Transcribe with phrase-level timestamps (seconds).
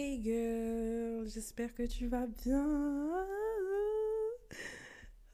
[0.00, 3.26] Hey girl, j'espère que tu vas bien.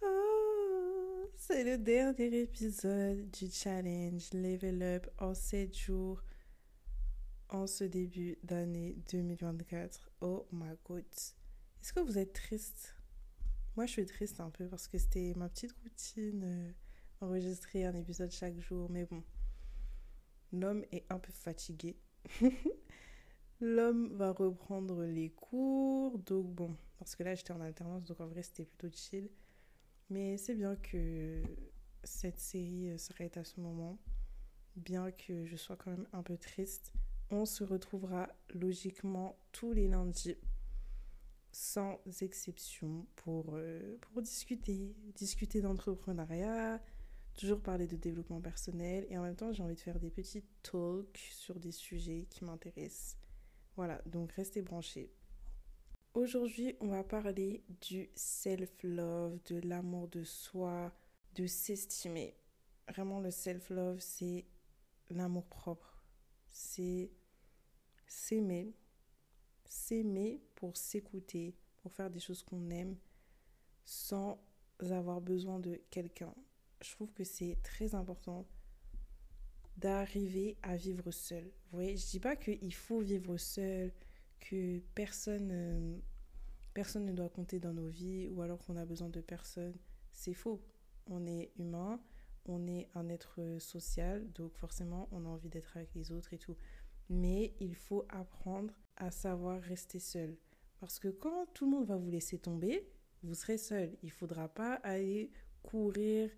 [0.03, 6.23] Oh, c'est le dernier épisode du challenge Level Up en 7 jours
[7.51, 10.11] en ce début d'année 2024.
[10.23, 11.05] Oh my god.
[11.83, 12.97] Est-ce que vous êtes triste?
[13.77, 16.73] Moi, je suis triste un peu parce que c'était ma petite routine, euh,
[17.21, 18.89] enregistrer un épisode chaque jour.
[18.89, 19.23] Mais bon,
[20.53, 21.99] l'homme est un peu fatigué.
[23.67, 26.19] L'homme va reprendre les cours.
[26.19, 29.31] Donc bon, parce que là j'étais en alternance, donc en vrai c'était plutôt chill.
[30.11, 31.43] Mais c'est bien que
[32.03, 33.99] cette série euh, s'arrête à ce moment.
[34.77, 36.93] Bien que je sois quand même un peu triste.
[37.31, 40.37] On se retrouvera logiquement tous les lundis,
[41.51, 44.95] sans exception, pour, euh, pour discuter.
[45.15, 46.83] Discuter d'entrepreneuriat,
[47.33, 49.07] toujours parler de développement personnel.
[49.09, 52.45] Et en même temps, j'ai envie de faire des petits talks sur des sujets qui
[52.45, 53.17] m'intéressent.
[53.77, 55.13] Voilà, donc restez branchés.
[56.15, 60.93] Aujourd'hui, on va parler du self-love, de l'amour de soi,
[61.35, 62.37] de s'estimer.
[62.89, 64.47] Vraiment, le self-love, c'est
[65.11, 66.05] l'amour propre.
[66.49, 67.11] C'est
[68.07, 68.75] s'aimer.
[69.65, 72.97] S'aimer pour s'écouter, pour faire des choses qu'on aime
[73.85, 74.39] sans
[74.79, 76.33] avoir besoin de quelqu'un.
[76.81, 78.47] Je trouve que c'est très important
[79.77, 81.45] d'arriver à vivre seul.
[81.45, 83.93] Vous voyez, je dis pas qu'il faut vivre seul,
[84.41, 85.99] que personne, euh,
[86.75, 89.75] personne ne doit compter dans nos vies ou alors qu'on a besoin de personne.
[90.13, 90.63] C'est faux.
[91.07, 92.01] On est humain,
[92.47, 96.39] on est un être social, donc forcément on a envie d'être avec les autres et
[96.39, 96.57] tout.
[97.11, 100.37] Mais il faut apprendre à savoir rester seul.
[100.81, 102.87] Parce que quand tout le monde va vous laisser tomber,
[103.23, 103.97] vous serez seul.
[104.03, 105.31] Il ne faudra pas aller
[105.63, 106.31] courir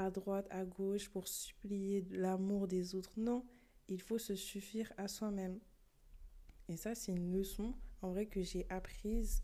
[0.00, 3.12] à droite, à gauche pour supplier l'amour des autres.
[3.18, 3.44] Non,
[3.88, 5.58] il faut se suffire à soi-même.
[6.68, 9.42] Et ça, c'est une leçon en vrai que j'ai apprise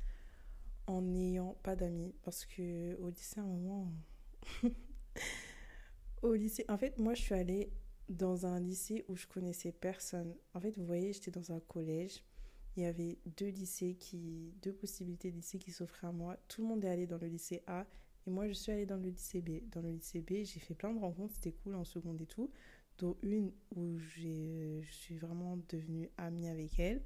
[0.87, 2.15] en n'ayant pas d'amis.
[2.23, 3.93] Parce que au lycée, à un moment.
[6.23, 7.71] au lycée, en fait, moi, je suis allée
[8.09, 10.35] dans un lycée où je connaissais personne.
[10.55, 12.23] En fait, vous voyez, j'étais dans un collège.
[12.77, 16.37] Il y avait deux lycées qui, deux possibilités de lycée qui s'offraient à moi.
[16.49, 17.87] Tout le monde est allé dans le lycée A
[18.27, 19.69] et moi, je suis allée dans le lycée B.
[19.71, 22.51] Dans le lycée B, j'ai fait plein de rencontres, c'était cool en seconde et tout.
[22.99, 27.03] Dont une où je suis vraiment devenue amie avec elle.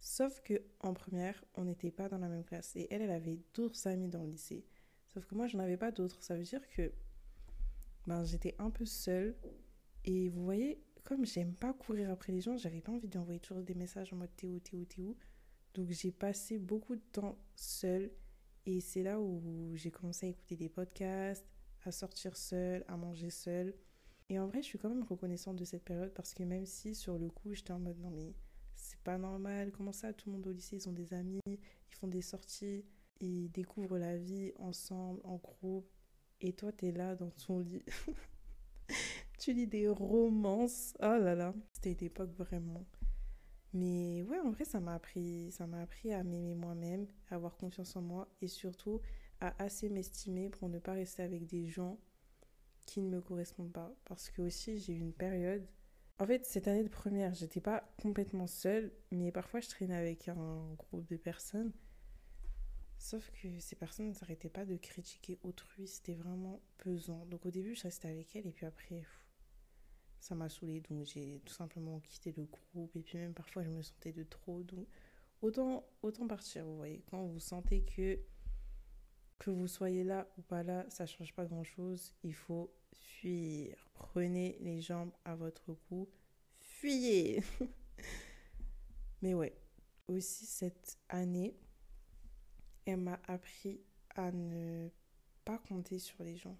[0.00, 2.74] Sauf que en première, on n'était pas dans la même classe.
[2.76, 4.64] Et elle, elle avait d'autres amis dans le lycée.
[5.12, 6.22] Sauf que moi, je n'en avais pas d'autres.
[6.22, 6.92] Ça veut dire que
[8.06, 9.36] ben, j'étais un peu seule.
[10.04, 13.62] Et vous voyez, comme j'aime pas courir après les gens, j'avais pas envie d'envoyer toujours
[13.62, 15.16] des messages en mode t'es où, t'es où, t'es où.
[15.74, 18.10] Donc j'ai passé beaucoup de temps seule
[18.68, 21.46] et c'est là où j'ai commencé à écouter des podcasts,
[21.86, 23.74] à sortir seule, à manger seule.
[24.28, 26.94] Et en vrai, je suis quand même reconnaissante de cette période parce que même si
[26.94, 28.34] sur le coup, j'étais en mode non mais
[28.74, 31.94] c'est pas normal, comment ça, tout le monde au lycée, ils ont des amis, ils
[31.98, 32.84] font des sorties,
[33.20, 35.90] ils découvrent la vie ensemble, en groupe.
[36.42, 37.86] Et toi, t'es là dans ton lit.
[39.38, 40.92] tu lis des romances.
[41.00, 42.84] Oh là là, c'était une époque vraiment.
[43.74, 48.02] Mais ouais, en vrai, ça m'a appris, appris à m'aimer moi-même, à avoir confiance en
[48.02, 49.00] moi et surtout
[49.40, 51.98] à assez m'estimer pour ne pas rester avec des gens
[52.86, 53.94] qui ne me correspondent pas.
[54.04, 55.66] Parce que aussi, j'ai eu une période.
[56.18, 60.28] En fait, cette année de première, j'étais pas complètement seule, mais parfois je traînais avec
[60.28, 61.72] un groupe de personnes.
[62.98, 67.24] Sauf que ces personnes n'arrêtaient pas de critiquer autrui, c'était vraiment pesant.
[67.26, 69.04] Donc au début, je restais avec elles et puis après,
[70.20, 72.94] ça m'a saoulé donc j'ai tout simplement quitté le groupe.
[72.96, 74.86] Et puis même parfois je me sentais de trop donc
[75.42, 77.02] autant autant partir vous voyez.
[77.10, 78.18] Quand vous sentez que
[79.38, 83.76] que vous soyez là ou pas là ça change pas grand chose il faut fuir.
[83.94, 86.08] Prenez les jambes à votre cou.
[86.60, 87.42] Fuyez
[89.22, 89.56] mais ouais
[90.08, 91.56] aussi cette année
[92.86, 93.80] elle m'a appris
[94.14, 94.88] à ne
[95.44, 96.58] pas compter sur les gens.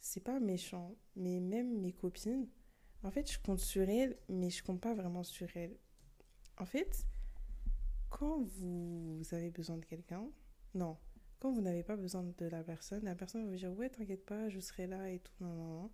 [0.00, 2.48] C'est pas méchant mais même mes copines
[3.04, 5.76] en fait, je compte sur elle, mais je compte pas vraiment sur elle.
[6.58, 7.06] En fait,
[8.10, 10.28] quand vous avez besoin de quelqu'un,
[10.74, 10.96] non,
[11.40, 14.24] quand vous n'avez pas besoin de la personne, la personne va vous dire ouais, t'inquiète
[14.24, 15.90] pas, je serai là et tout, non, non, non.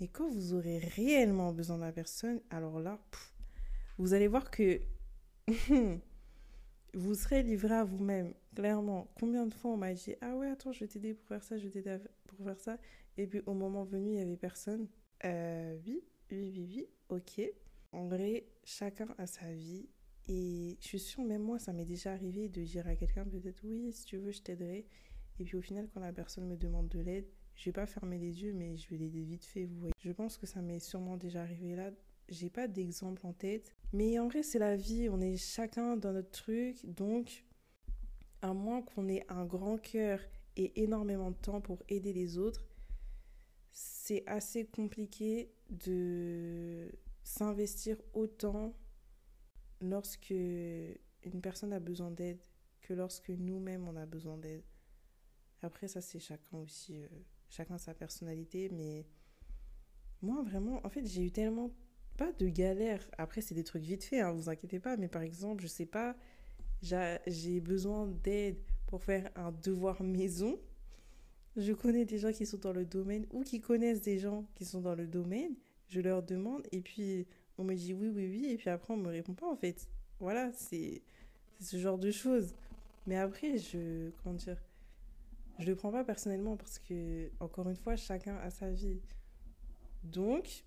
[0.00, 3.00] Mais quand vous aurez réellement besoin de la personne, alors là,
[3.96, 4.80] vous allez voir que
[6.94, 9.10] vous serez livré à vous-même, clairement.
[9.18, 11.56] Combien de fois on m'a dit ah ouais, attends, je vais t'aider pour faire ça,
[11.56, 12.76] je vais t'aider pour faire ça,
[13.16, 14.86] et puis au moment venu, il y avait personne.
[15.24, 17.40] Euh, oui, oui, oui, oui, ok.
[17.92, 19.88] En vrai, chacun a sa vie.
[20.28, 23.64] Et je suis sûre, même moi, ça m'est déjà arrivé de dire à quelqu'un peut-être
[23.64, 24.86] oui, si tu veux, je t'aiderai.
[25.40, 28.18] Et puis au final, quand la personne me demande de l'aide, je vais pas fermer
[28.18, 29.94] les yeux, mais je vais l'aider vite fait, vous voyez.
[29.98, 31.90] Je pense que ça m'est sûrement déjà arrivé là.
[32.28, 33.74] J'ai pas d'exemple en tête.
[33.92, 37.44] Mais en vrai, c'est la vie, on est chacun dans notre truc, donc
[38.42, 40.20] à moins qu'on ait un grand cœur
[40.56, 42.67] et énormément de temps pour aider les autres,
[43.80, 46.90] c'est assez compliqué de
[47.22, 48.74] s'investir autant
[49.80, 52.40] lorsque une personne a besoin d'aide
[52.80, 54.64] que lorsque nous-mêmes on a besoin d'aide.
[55.62, 57.06] Après, ça, c'est chacun aussi, euh,
[57.50, 59.06] chacun sa personnalité, mais
[60.22, 61.70] moi, vraiment, en fait, j'ai eu tellement
[62.16, 63.08] pas de galère.
[63.16, 65.86] Après, c'est des trucs vite fait, hein, vous inquiétez pas, mais par exemple, je sais
[65.86, 66.16] pas,
[66.82, 70.58] j'ai besoin d'aide pour faire un devoir maison.
[71.58, 74.64] Je connais des gens qui sont dans le domaine ou qui connaissent des gens qui
[74.64, 75.54] sont dans le domaine.
[75.88, 77.26] Je leur demande et puis
[77.58, 79.88] on me dit oui, oui, oui, et puis après on me répond pas en fait.
[80.20, 81.02] Voilà, c'est
[81.60, 82.54] ce genre de choses.
[83.06, 84.10] Mais après, je.
[84.22, 84.62] Comment dire
[85.58, 89.00] Je le prends pas personnellement parce que, encore une fois, chacun a sa vie.
[90.04, 90.64] Donc,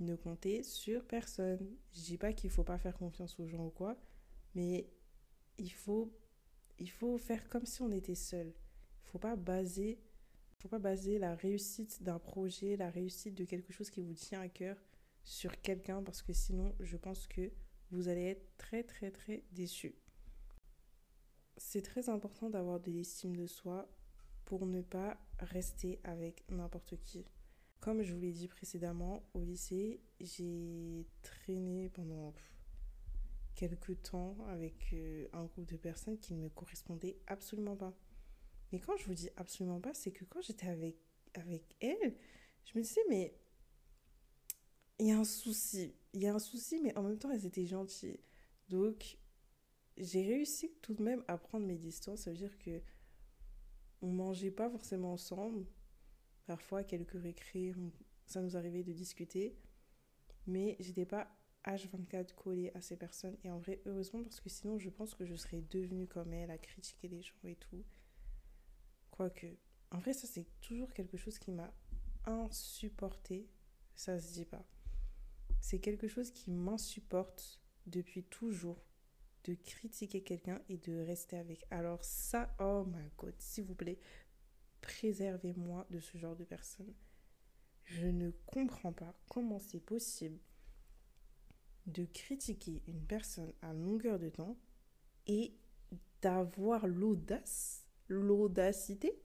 [0.00, 1.66] ne comptez sur personne.
[1.92, 3.96] Je dis pas qu'il faut pas faire confiance aux gens ou quoi,
[4.54, 4.88] mais
[5.58, 6.12] il faut,
[6.78, 8.52] il faut faire comme si on était seul.
[9.12, 9.98] Faut pas baser,
[10.58, 14.40] faut pas baser la réussite d'un projet, la réussite de quelque chose qui vous tient
[14.40, 14.76] à cœur
[15.22, 17.52] sur quelqu'un parce que sinon, je pense que
[17.90, 19.94] vous allez être très très très déçu.
[21.58, 23.86] C'est très important d'avoir de l'estime de soi
[24.46, 27.26] pour ne pas rester avec n'importe qui.
[27.80, 32.32] Comme je vous l'ai dit précédemment, au lycée, j'ai traîné pendant
[33.54, 37.92] quelques temps avec euh, un groupe de personnes qui ne me correspondaient absolument pas.
[38.72, 40.96] Mais quand je vous dis absolument pas, c'est que quand j'étais avec,
[41.34, 42.16] avec elle,
[42.64, 43.34] je me disais, mais
[44.98, 45.94] il y a un souci.
[46.14, 48.20] Il y a un souci, mais en même temps, elles étaient gentilles.
[48.68, 49.18] Donc,
[49.96, 52.22] j'ai réussi tout de même à prendre mes distances.
[52.22, 52.80] Ça veut dire que
[54.00, 55.66] on mangeait pas forcément ensemble.
[56.46, 57.74] Parfois, quelques récrés,
[58.26, 59.56] ça nous arrivait de discuter.
[60.46, 61.28] Mais j'étais pas
[61.64, 63.36] H24 collée à ces personnes.
[63.44, 66.50] Et en vrai, heureusement, parce que sinon, je pense que je serais devenue comme elle,
[66.50, 67.84] à critiquer les gens et tout.
[69.12, 69.46] Quoique,
[69.92, 71.72] en vrai, ça, c'est toujours quelque chose qui m'a
[72.24, 73.48] insupporté.
[73.94, 74.66] Ça se dit pas.
[75.60, 78.84] C'est quelque chose qui m'insupporte depuis toujours
[79.44, 81.64] de critiquer quelqu'un et de rester avec.
[81.70, 83.98] Alors ça, oh my god, s'il vous plaît,
[84.80, 86.92] préservez-moi de ce genre de personne.
[87.84, 90.38] Je ne comprends pas comment c'est possible
[91.86, 94.56] de critiquer une personne à longueur de temps
[95.26, 95.56] et
[96.20, 99.18] d'avoir l'audace, l'audacité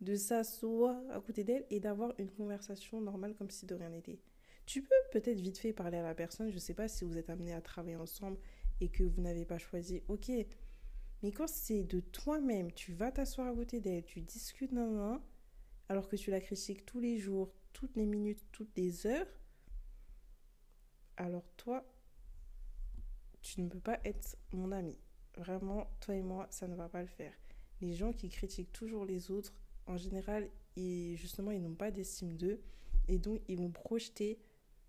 [0.00, 4.20] de s'asseoir à côté d'elle et d'avoir une conversation normale comme si de rien n'était.
[4.66, 7.18] Tu peux peut-être vite fait parler à la personne, je ne sais pas si vous
[7.18, 8.38] êtes amené à travailler ensemble
[8.80, 10.30] et que vous n'avez pas choisi, ok.
[11.22, 15.22] Mais quand c'est de toi-même, tu vas t'asseoir à côté d'elle, tu discutes d'un
[15.88, 19.26] alors que tu la critiques tous les jours, toutes les minutes, toutes les heures,
[21.16, 21.84] alors toi,
[23.42, 24.96] tu ne peux pas être mon ami.
[25.36, 27.34] Vraiment, toi et moi, ça ne va pas le faire.
[27.80, 29.54] Les gens qui critiquent toujours les autres,
[29.86, 32.60] en général, ils, justement, ils n'ont pas d'estime d'eux
[33.08, 34.38] et donc ils vont projeter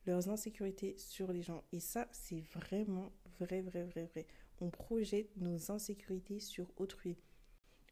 [0.06, 1.64] leurs insécurités sur les gens.
[1.72, 4.28] Et ça, c'est vraiment vrai, vrai, vrai, vrai.
[4.60, 7.18] On projette nos insécurités sur autrui.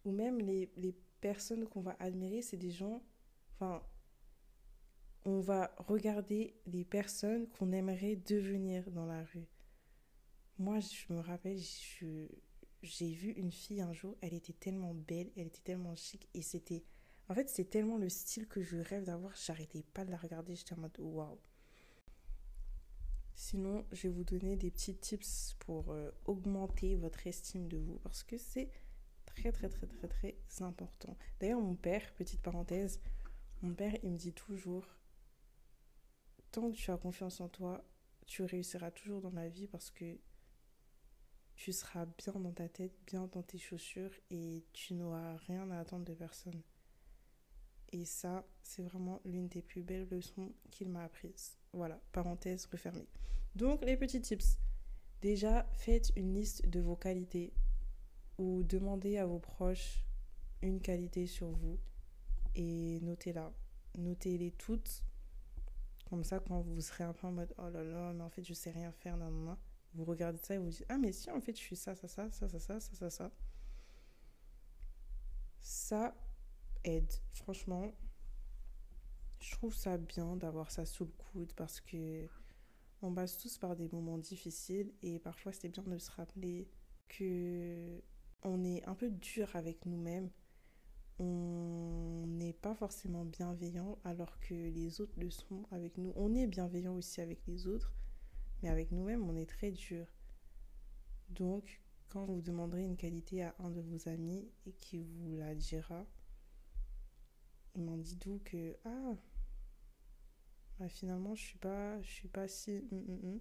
[0.06, 3.02] Ou même les, les personnes qu'on va admirer, c'est des gens...
[3.56, 3.84] Enfin,
[5.26, 9.48] on va regarder les personnes qu'on aimerait devenir dans la rue.
[10.58, 11.60] Moi, je me rappelle,
[12.82, 16.42] j'ai vu une fille un jour, elle était tellement belle, elle était tellement chic, et
[16.42, 16.84] c'était...
[17.28, 20.56] En fait, c'est tellement le style que je rêve d'avoir, j'arrêtais pas de la regarder,
[20.56, 21.38] j'étais en mode waouh.
[23.36, 27.98] Sinon, je vais vous donner des petits tips pour euh, augmenter votre estime de vous
[28.00, 28.70] parce que c'est
[29.26, 31.18] très très très très très important.
[31.40, 33.00] D'ailleurs, mon père, petite parenthèse,
[33.62, 34.86] mon père, il me dit toujours
[36.52, 37.86] tant que tu as confiance en toi,
[38.26, 40.18] tu réussiras toujours dans la vie parce que
[41.60, 45.80] tu seras bien dans ta tête, bien dans tes chaussures et tu n'auras rien à
[45.80, 46.62] attendre de personne.
[47.92, 51.58] Et ça, c'est vraiment l'une des plus belles leçons qu'il m'a apprises.
[51.74, 53.10] Voilà, parenthèse refermée.
[53.56, 54.58] Donc, les petits tips.
[55.22, 57.52] Déjà, faites une liste de vos qualités
[58.38, 60.06] ou demandez à vos proches
[60.62, 61.78] une qualité sur vous
[62.56, 63.52] et notez-la.
[63.98, 65.04] Notez-les toutes.
[66.10, 68.46] Comme ça, quand vous serez un peu en mode oh là là, mais en fait,
[68.46, 69.58] je sais rien faire, non, non, non.
[69.94, 72.08] Vous regardez ça et vous dites ah, mais si, en fait, je suis ça, ça,
[72.08, 73.32] ça, ça, ça, ça, ça, ça,
[75.62, 76.16] ça.
[76.86, 77.12] Aide.
[77.34, 77.92] Franchement,
[79.40, 82.28] je trouve ça bien d'avoir ça sous le coude parce que
[83.02, 86.68] on passe tous par des moments difficiles et parfois c'est bien de se rappeler
[87.08, 88.02] que
[88.44, 90.30] on est un peu dur avec nous-mêmes.
[91.18, 96.14] On n'est pas forcément bienveillant alors que les autres le sont avec nous.
[96.16, 97.94] On est bienveillant aussi avec les autres,
[98.62, 100.06] Mais avec nous-mêmes, on est très dur.
[101.30, 105.56] Donc, quand vous demanderez une qualité à un de vos amis et qu'il vous la
[105.56, 106.06] dira,
[107.76, 109.16] il m'en dit d'où que ah
[110.80, 113.40] bah, finalement je suis pas je suis pas si hum, hum, hum,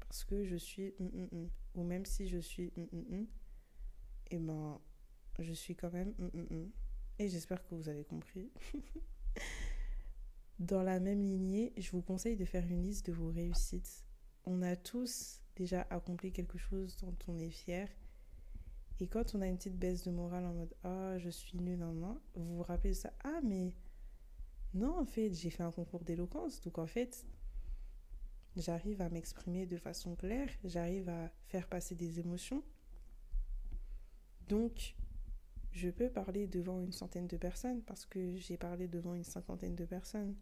[0.00, 0.94] parce que je suis
[1.74, 3.26] ou même si je suis et
[4.32, 4.80] eh ben
[5.38, 6.12] je suis quand même
[7.18, 8.50] et j'espère que vous avez compris.
[10.60, 14.04] Dans la même lignée, je vous conseille de faire une liste de vos réussites.
[14.50, 17.86] On a tous déjà accompli quelque chose dont on est fier
[18.98, 21.78] et quand on a une petite baisse de morale en mode Ah, je suis nul,
[21.78, 23.12] non, non, vous vous rappelez ça?
[23.24, 23.74] Ah, mais
[24.72, 26.62] non, en fait, j'ai fait un concours d'éloquence.
[26.62, 27.26] Donc, en fait,
[28.56, 32.64] j'arrive à m'exprimer de façon claire, j'arrive à faire passer des émotions.
[34.48, 34.96] Donc,
[35.72, 39.76] je peux parler devant une centaine de personnes parce que j'ai parlé devant une cinquantaine
[39.76, 40.34] de personnes.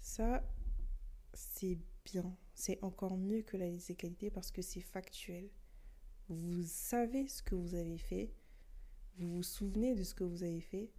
[0.00, 0.44] Ça,
[1.32, 1.78] c'est
[2.54, 5.50] C'est encore mieux que la liste des qualités parce que c'est factuel
[6.28, 8.32] vous savez ce que vous avez fait,
[9.16, 10.90] vous vous souvenez de ce que vous avez fait,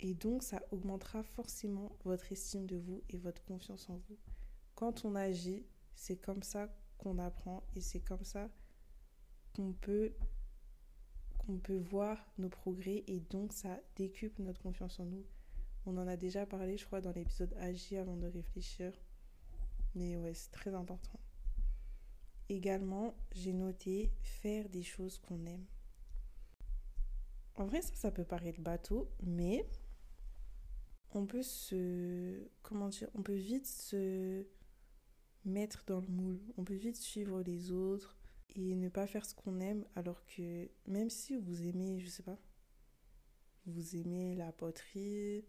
[0.00, 4.18] et donc ça augmentera forcément votre estime de vous et votre confiance en vous.
[4.74, 6.68] Quand on agit, c'est comme ça
[6.98, 8.48] qu'on apprend et c'est comme ça
[9.56, 10.12] qu'on peut
[11.38, 15.24] qu'on peut voir nos progrès et donc ça décuple notre confiance en nous.
[15.86, 18.92] On en a déjà parlé, je crois, dans l'épisode Agir avant de réfléchir.
[19.98, 21.18] Mais ouais, c'est très important.
[22.48, 25.66] Également, j'ai noté faire des choses qu'on aime.
[27.56, 29.68] En vrai, ça, ça peut paraître bateau, mais
[31.10, 32.48] on peut se.
[32.62, 34.46] Comment dire On peut vite se
[35.44, 36.40] mettre dans le moule.
[36.56, 38.16] On peut vite suivre les autres
[38.54, 42.22] et ne pas faire ce qu'on aime, alors que même si vous aimez, je sais
[42.22, 42.38] pas,
[43.66, 45.44] vous aimez la poterie,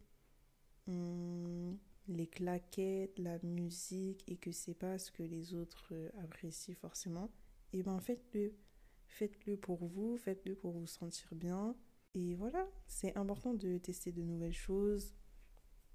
[2.29, 7.31] claquettes, la musique et que c'est pas ce que les autres euh, apprécient forcément,
[7.73, 8.55] et eh ben faites-le.
[9.07, 11.75] Faites-le pour vous, faites-le pour vous sentir bien.
[12.15, 15.13] Et voilà, c'est important de tester de nouvelles choses,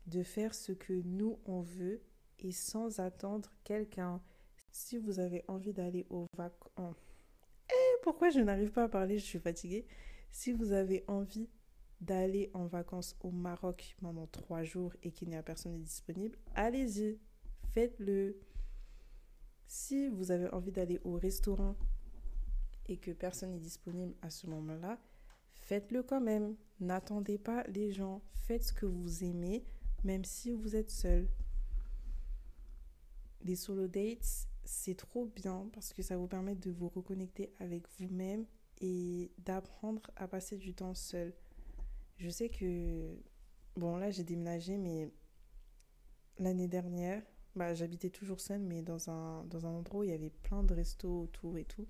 [0.06, 2.02] de faire ce que nous on veut
[2.38, 4.20] et sans attendre quelqu'un.
[4.70, 6.96] Si vous avez envie d'aller au vacances...
[7.70, 9.18] Eh, pourquoi je n'arrive pas à parler?
[9.18, 9.86] Je suis fatiguée.
[10.30, 11.48] Si vous avez envie
[12.04, 17.18] d'aller en vacances au Maroc pendant trois jours et qu'il n'y a personne disponible, allez-y,
[17.73, 18.37] faites-le.
[19.66, 21.76] Si vous avez envie d'aller au restaurant
[22.87, 24.99] et que personne n'est disponible à ce moment-là,
[25.54, 26.56] faites-le quand même.
[26.80, 28.23] N'attendez pas les gens.
[28.32, 29.64] Faites ce que vous aimez,
[30.04, 31.26] même si vous êtes seul.
[33.42, 37.84] Les solo dates, c'est trop bien parce que ça vous permet de vous reconnecter avec
[37.99, 38.44] vous-même
[38.80, 41.32] et d'apprendre à passer du temps seul.
[42.16, 43.16] Je sais que,
[43.76, 45.11] bon là j'ai déménagé, mais
[46.38, 47.23] l'année dernière,
[47.56, 50.62] bah, j'habitais toujours seule, mais dans un, dans un endroit où il y avait plein
[50.64, 51.87] de restos autour et tout.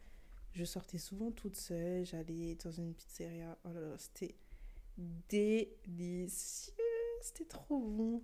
[0.52, 3.59] Je sortais souvent toute seule, j'allais dans une pizzeria.
[3.64, 4.37] Oh là là, c'était
[5.28, 6.75] délicieux,
[7.21, 8.23] c'était trop bon.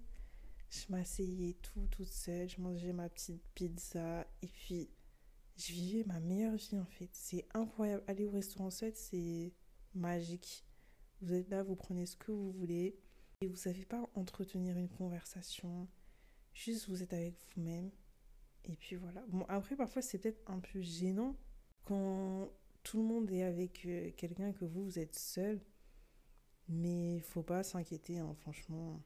[0.71, 4.89] Je m'asseyais tout toute seule, je mangeais ma petite pizza et puis
[5.57, 7.09] je vivais ma meilleure vie en fait.
[7.13, 8.05] C'est incroyable.
[8.07, 9.53] Aller au restaurant seul, c'est
[9.95, 10.65] magique.
[11.23, 12.99] Vous êtes là, vous prenez ce que vous voulez
[13.41, 15.89] et vous ne savez pas entretenir une conversation.
[16.55, 17.91] Juste vous êtes avec vous-même.
[18.65, 19.25] Et puis voilà.
[19.29, 21.37] Bon, après, parfois, c'est peut-être un peu gênant
[21.85, 22.51] quand
[22.83, 25.61] tout le monde est avec euh, quelqu'un que vous, vous êtes seul.
[26.69, 29.03] Mais il faut pas s'inquiéter, hein, franchement.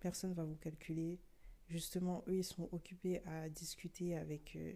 [0.00, 1.20] Personne va vous calculer.
[1.68, 4.72] Justement, eux, ils sont occupés à discuter avec euh,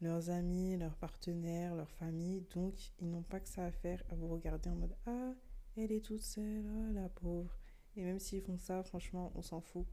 [0.00, 2.42] leurs amis, leurs partenaires, leur famille.
[2.54, 5.34] Donc, ils n'ont pas que ça à faire à vous regarder en mode Ah,
[5.76, 7.56] elle est toute seule, oh, la pauvre.
[7.96, 9.86] Et même s'ils font ça, franchement, on s'en fout.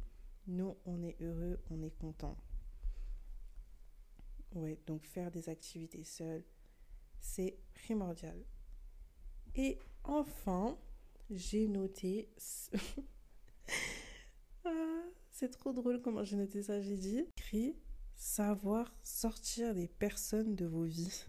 [0.47, 2.37] Nous, on est heureux, on est content.
[4.53, 6.43] Ouais, donc faire des activités seules,
[7.19, 8.43] c'est primordial.
[9.55, 10.77] Et enfin,
[11.29, 12.29] j'ai noté.
[14.65, 16.81] ah, c'est trop drôle comment j'ai noté ça.
[16.81, 17.25] J'ai dit
[18.15, 21.25] savoir sortir les personnes de vos vies.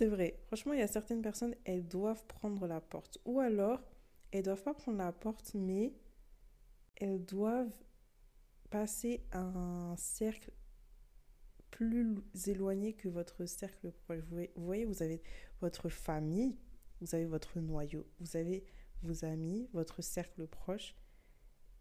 [0.00, 0.40] C'est vrai.
[0.46, 3.18] Franchement, il y a certaines personnes, elles doivent prendre la porte.
[3.26, 3.82] Ou alors,
[4.30, 5.92] elles doivent pas prendre la porte, mais
[6.96, 7.76] elles doivent
[8.70, 10.52] passer un cercle
[11.70, 12.16] plus
[12.46, 14.20] éloigné que votre cercle proche.
[14.30, 15.20] Vous voyez, vous avez
[15.60, 16.56] votre famille,
[17.02, 18.64] vous avez votre noyau, vous avez
[19.02, 20.96] vos amis, votre cercle proche,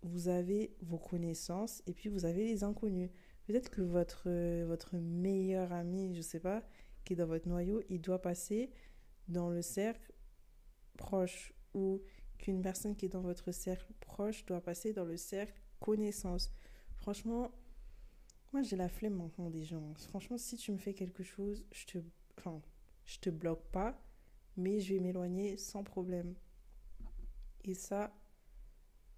[0.01, 3.11] vous avez vos connaissances et puis vous avez les inconnus.
[3.45, 4.29] Peut-être que votre,
[4.65, 6.65] votre meilleur ami, je sais pas,
[7.15, 8.71] dans votre noyau, il doit passer
[9.27, 10.13] dans le cercle
[10.97, 12.01] proche ou
[12.37, 16.51] qu'une personne qui est dans votre cercle proche doit passer dans le cercle connaissance.
[16.97, 17.51] Franchement,
[18.51, 19.93] Moi, j'ai la flemme maintenant des gens.
[19.95, 21.97] Franchement, si tu me fais quelque chose, je te,
[22.37, 22.61] enfin,
[23.05, 24.01] je te bloque pas,
[24.57, 26.33] mais je vais m'éloigner sans problème.
[27.63, 28.11] Et ça,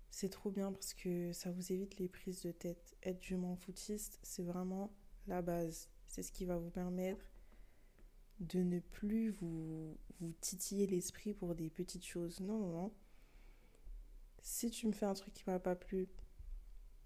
[0.09, 2.97] c'est trop bien parce que ça vous évite les prises de tête.
[3.03, 4.93] Être jument foutiste, c'est vraiment
[5.27, 5.89] la base.
[6.07, 7.30] C'est ce qui va vous permettre
[8.41, 12.39] de ne plus vous, vous titiller l'esprit pour des petites choses.
[12.39, 12.93] Non, non.
[14.41, 16.09] Si tu me fais un truc qui m'a pas plu,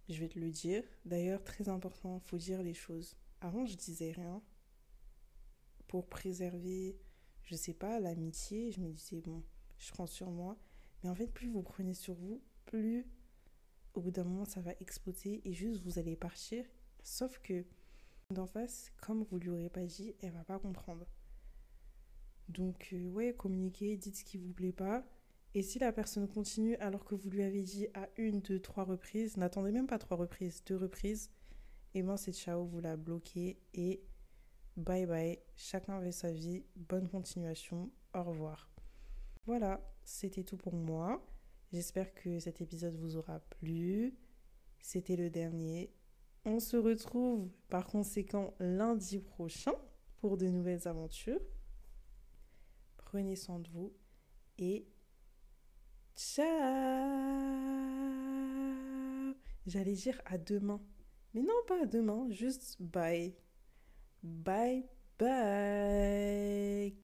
[0.07, 0.83] je vais te le dire.
[1.03, 3.17] D'ailleurs, très important, faut dire les choses.
[3.41, 4.41] Avant, je disais rien
[5.87, 6.97] pour préserver,
[7.43, 8.71] je sais pas, l'amitié.
[8.71, 9.43] Je me disais, bon,
[9.77, 10.57] je prends sur moi.
[11.03, 13.05] Mais en fait, plus vous prenez sur vous, plus
[13.93, 16.65] au bout d'un moment, ça va exploser et juste vous allez partir.
[17.03, 17.65] Sauf que
[18.31, 21.05] d'en face, comme vous lui aurez pas dit, elle va pas comprendre.
[22.49, 25.03] Donc, euh, communiquez, dites ce qui vous plaît pas.
[25.55, 28.83] Et si la personne continue alors que vous lui avez dit à une, deux, trois
[28.83, 31.31] reprises, n'attendez même pas trois reprises, deux reprises,
[31.93, 34.03] et moi c'est ciao, vous la bloquez et
[34.75, 35.39] bye bye.
[35.55, 36.65] Chacun avait sa vie.
[36.75, 37.89] Bonne continuation.
[38.13, 38.69] Au revoir.
[39.45, 41.25] Voilà, c'était tout pour moi.
[41.71, 44.17] J'espère que cet épisode vous aura plu.
[44.81, 45.93] C'était le dernier.
[46.43, 49.73] On se retrouve par conséquent lundi prochain
[50.17, 51.39] pour de nouvelles aventures.
[53.15, 53.93] De vous
[54.57, 54.85] et
[56.15, 56.45] ciao
[59.65, 60.81] J'allais dire à demain.
[61.33, 63.33] Mais non, pas à demain, juste bye.
[64.21, 64.85] Bye
[65.17, 66.93] bye